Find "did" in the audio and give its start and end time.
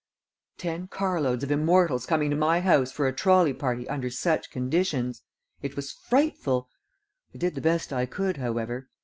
7.37-7.53